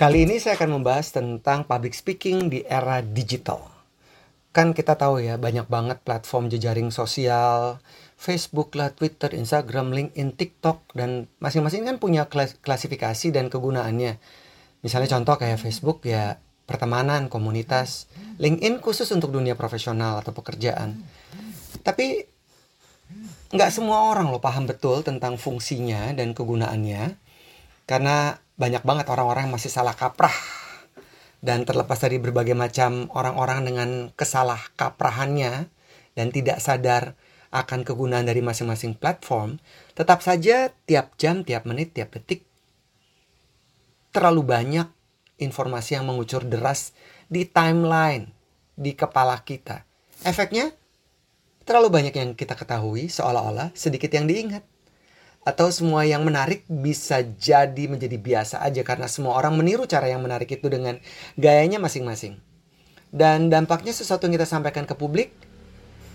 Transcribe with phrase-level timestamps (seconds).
[0.00, 3.68] Kali ini saya akan membahas tentang public speaking di era digital.
[4.48, 7.84] Kan kita tahu ya, banyak banget platform jejaring sosial,
[8.16, 12.32] Facebook lah, Twitter, Instagram, LinkedIn, TikTok, dan masing-masing kan punya
[12.64, 14.16] klasifikasi dan kegunaannya.
[14.80, 18.08] Misalnya contoh kayak Facebook ya pertemanan, komunitas,
[18.40, 20.96] LinkedIn khusus untuk dunia profesional atau pekerjaan.
[21.84, 22.24] Tapi
[23.52, 27.20] nggak semua orang loh paham betul tentang fungsinya dan kegunaannya.
[27.84, 30.36] Karena banyak banget orang-orang yang masih salah kaprah
[31.40, 35.72] dan terlepas dari berbagai macam orang-orang dengan kesalah kaprahannya
[36.12, 37.16] dan tidak sadar
[37.50, 39.58] akan kegunaan dari masing-masing platform,
[39.96, 42.44] tetap saja tiap jam, tiap menit, tiap detik
[44.10, 44.86] terlalu banyak
[45.38, 46.92] informasi yang mengucur deras
[47.30, 48.30] di timeline
[48.76, 49.86] di kepala kita.
[50.26, 50.74] Efeknya
[51.64, 54.66] terlalu banyak yang kita ketahui seolah-olah sedikit yang diingat
[55.40, 60.20] atau semua yang menarik bisa jadi menjadi biasa aja karena semua orang meniru cara yang
[60.20, 61.00] menarik itu dengan
[61.40, 62.36] gayanya masing-masing.
[63.10, 65.32] Dan dampaknya sesuatu yang kita sampaikan ke publik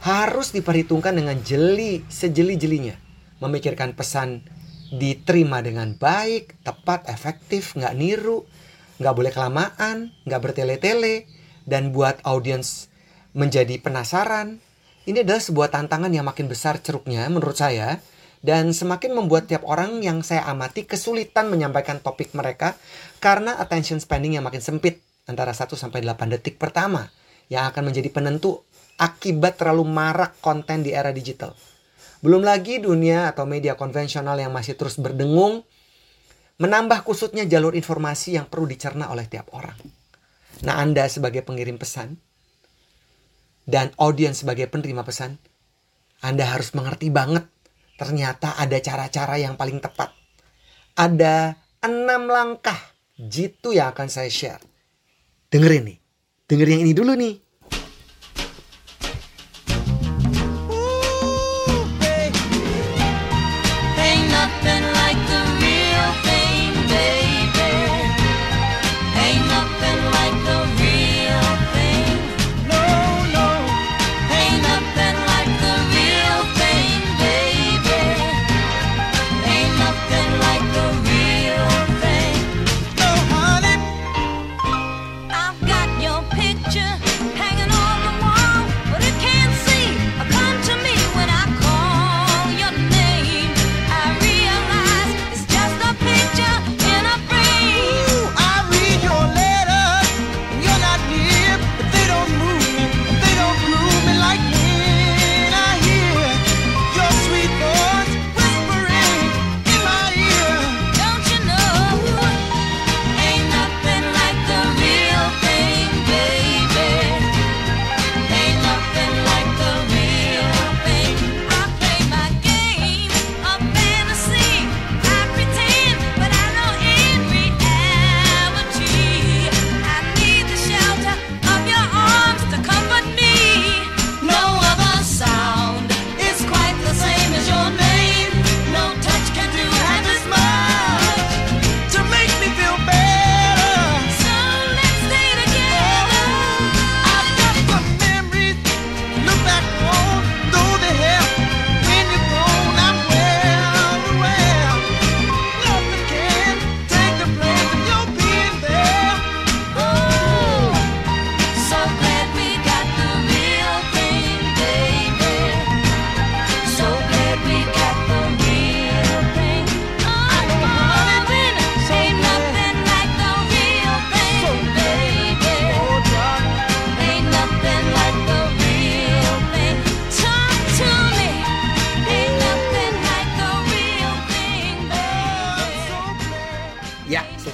[0.00, 2.96] harus diperhitungkan dengan jeli, sejeli-jelinya.
[3.44, 4.42] Memikirkan pesan
[4.90, 8.48] diterima dengan baik, tepat, efektif, nggak niru,
[8.98, 11.28] nggak boleh kelamaan, nggak bertele-tele,
[11.68, 12.90] dan buat audiens
[13.36, 14.58] menjadi penasaran.
[15.06, 18.02] Ini adalah sebuah tantangan yang makin besar ceruknya menurut saya
[18.40, 22.76] dan semakin membuat tiap orang yang saya amati kesulitan menyampaikan topik mereka
[23.20, 27.12] karena attention spending yang makin sempit antara 1 sampai 8 detik pertama
[27.52, 28.64] yang akan menjadi penentu
[28.96, 31.52] akibat terlalu marak konten di era digital.
[32.20, 35.64] Belum lagi dunia atau media konvensional yang masih terus berdengung
[36.60, 39.76] menambah kusutnya jalur informasi yang perlu dicerna oleh tiap orang.
[40.60, 42.20] Nah, Anda sebagai pengirim pesan
[43.64, 45.40] dan audiens sebagai penerima pesan,
[46.20, 47.48] Anda harus mengerti banget
[48.00, 50.08] ternyata ada cara-cara yang paling tepat.
[50.96, 51.52] Ada
[51.84, 52.80] enam langkah
[53.20, 54.64] jitu yang akan saya share.
[55.52, 55.98] Dengerin nih.
[56.48, 57.34] Dengerin yang ini dulu nih.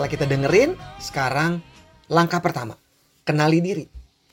[0.00, 1.60] Setelah kita dengerin, sekarang
[2.08, 2.72] langkah pertama,
[3.20, 3.84] kenali diri.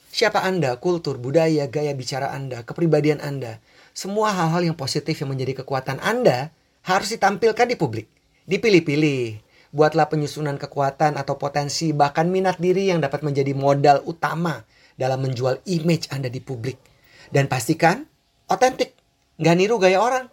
[0.07, 3.59] Siapa Anda, kultur, budaya, gaya bicara Anda, kepribadian Anda,
[3.91, 6.55] semua hal-hal yang positif yang menjadi kekuatan Anda
[6.87, 8.07] harus ditampilkan di publik.
[8.47, 9.43] Dipilih-pilih.
[9.75, 14.63] Buatlah penyusunan kekuatan atau potensi bahkan minat diri yang dapat menjadi modal utama
[14.95, 16.79] dalam menjual image Anda di publik.
[17.27, 18.07] Dan pastikan
[18.47, 18.95] otentik,
[19.35, 20.31] nggak niru gaya orang.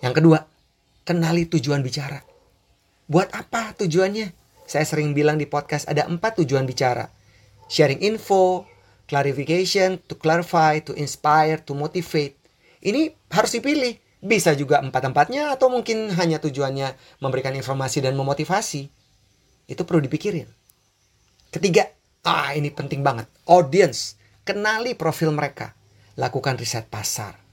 [0.00, 0.48] Yang kedua,
[1.04, 2.27] kenali tujuan bicara.
[3.08, 4.36] Buat apa tujuannya?
[4.68, 7.08] Saya sering bilang di podcast ada empat tujuan bicara.
[7.72, 8.68] Sharing info,
[9.08, 12.36] clarification, to clarify, to inspire, to motivate.
[12.84, 13.96] Ini harus dipilih.
[14.20, 16.92] Bisa juga empat-empatnya atau mungkin hanya tujuannya
[17.24, 18.92] memberikan informasi dan memotivasi.
[19.64, 20.44] Itu perlu dipikirin.
[21.48, 21.88] Ketiga,
[22.28, 23.24] ah ini penting banget.
[23.48, 25.72] Audience, kenali profil mereka.
[26.20, 27.47] Lakukan riset pasar.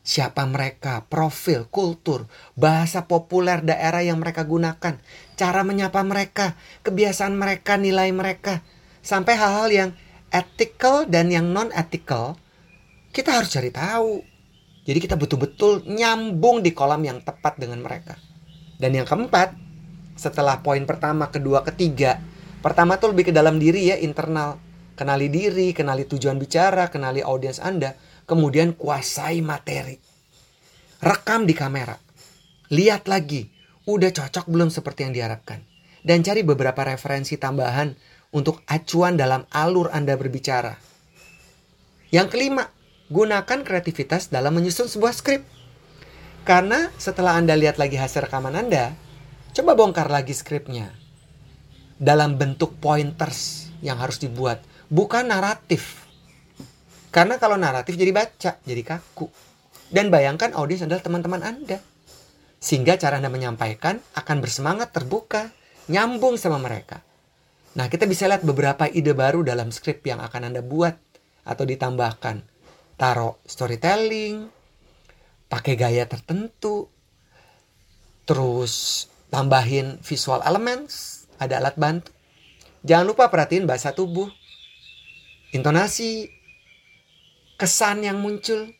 [0.00, 2.24] Siapa mereka, profil, kultur,
[2.56, 4.96] bahasa populer daerah yang mereka gunakan,
[5.36, 8.64] cara menyapa mereka, kebiasaan mereka, nilai mereka,
[9.04, 9.90] sampai hal-hal yang
[10.32, 12.40] ethical dan yang non ethical,
[13.12, 14.24] kita harus cari tahu.
[14.88, 18.16] Jadi kita betul-betul nyambung di kolam yang tepat dengan mereka.
[18.80, 19.52] Dan yang keempat,
[20.16, 22.16] setelah poin pertama, kedua, ketiga,
[22.64, 24.56] pertama tuh lebih ke dalam diri ya, internal.
[24.96, 27.96] Kenali diri, kenali tujuan bicara, kenali audiens Anda,
[28.30, 29.98] kemudian kuasai materi.
[31.02, 31.98] Rekam di kamera.
[32.70, 33.50] Lihat lagi,
[33.90, 35.66] udah cocok belum seperti yang diharapkan.
[36.06, 37.90] Dan cari beberapa referensi tambahan
[38.30, 40.78] untuk acuan dalam alur Anda berbicara.
[42.14, 42.70] Yang kelima,
[43.10, 45.42] gunakan kreativitas dalam menyusun sebuah skrip.
[46.46, 48.94] Karena setelah Anda lihat lagi hasil rekaman Anda,
[49.50, 50.94] coba bongkar lagi skripnya.
[52.00, 56.09] Dalam bentuk pointers yang harus dibuat, bukan naratif.
[57.10, 59.26] Karena kalau naratif jadi baca, jadi kaku.
[59.90, 61.82] Dan bayangkan audiens adalah teman-teman Anda.
[62.62, 65.50] Sehingga cara Anda menyampaikan akan bersemangat terbuka,
[65.90, 67.02] nyambung sama mereka.
[67.74, 70.94] Nah, kita bisa lihat beberapa ide baru dalam skrip yang akan Anda buat
[71.42, 72.46] atau ditambahkan.
[72.94, 74.46] Taruh storytelling,
[75.50, 76.86] pakai gaya tertentu,
[78.22, 82.14] terus tambahin visual elements, ada alat bantu.
[82.86, 84.30] Jangan lupa perhatiin bahasa tubuh,
[85.50, 86.39] intonasi,
[87.60, 88.72] kesan yang muncul,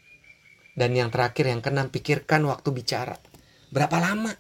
[0.73, 3.21] dan yang terakhir yang keenam pikirkan waktu bicara.
[3.69, 4.33] Berapa lama?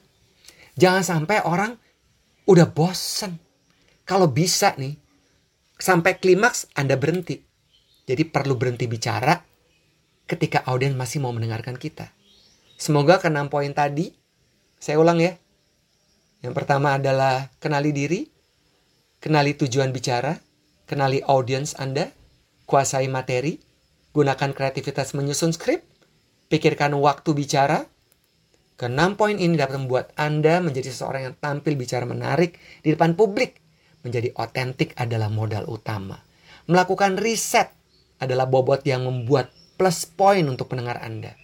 [0.80, 1.76] Jangan sampai orang
[2.48, 3.36] udah bosen.
[4.08, 4.96] Kalau bisa nih,
[5.76, 7.36] sampai klimaks Anda berhenti.
[8.08, 9.36] Jadi perlu berhenti bicara
[10.24, 12.08] ketika audiens masih mau mendengarkan kita.
[12.80, 14.08] Semoga keenam poin tadi,
[14.80, 15.36] saya ulang ya.
[16.40, 18.24] Yang pertama adalah kenali diri,
[19.20, 20.32] kenali tujuan bicara,
[20.88, 22.08] kenali audiens Anda,
[22.64, 23.69] kuasai materi,
[24.10, 25.86] gunakan kreativitas menyusun skrip,
[26.50, 27.86] pikirkan waktu bicara.
[28.80, 33.60] Keenam poin ini dapat membuat Anda menjadi seseorang yang tampil bicara menarik di depan publik.
[34.00, 36.16] Menjadi otentik adalah modal utama.
[36.64, 37.68] Melakukan riset
[38.16, 41.36] adalah bobot yang membuat plus poin untuk pendengar Anda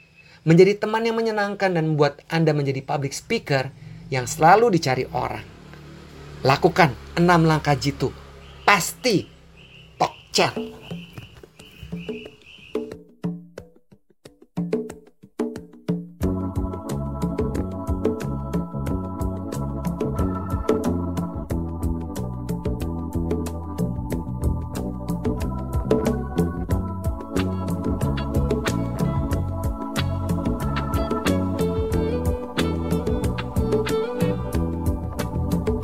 [0.46, 3.74] menjadi teman yang menyenangkan dan membuat Anda menjadi public speaker
[4.08, 5.42] yang selalu dicari orang.
[6.46, 8.14] Lakukan enam langkah jitu.
[8.62, 9.26] Pasti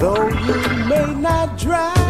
[0.03, 2.02] Though you may not drive.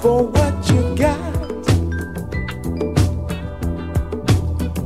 [0.00, 1.32] for what you got.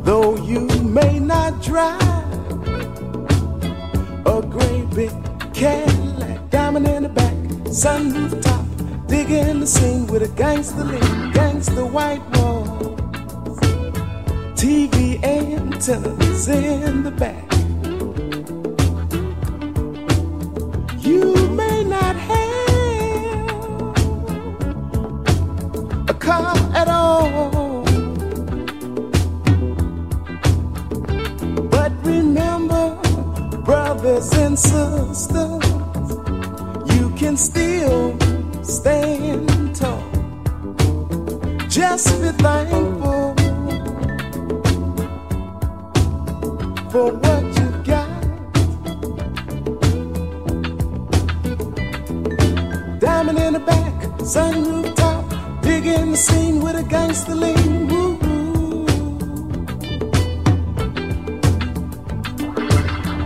[0.05, 2.03] Though you may not drive
[4.27, 5.13] a great big
[5.55, 7.35] Cadillac, diamond in the back,
[7.83, 8.67] sunroof top,
[9.07, 12.67] digging the scene with a gangster lean, gangster white wall,
[14.57, 17.44] TV antennas in the back.
[54.25, 55.23] sunroof top,
[55.63, 57.89] big in the scene with a gangster lean.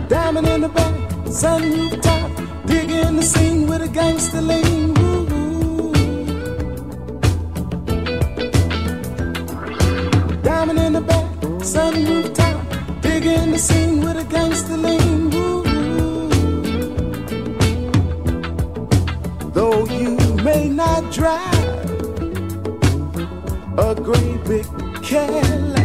[0.09, 0.93] Diamond in the back,
[1.41, 2.29] sunroof top,
[2.67, 4.98] big in the scene with a gangster lean.
[21.11, 21.89] Drive
[23.77, 24.65] a great big
[25.01, 25.78] Cadillac.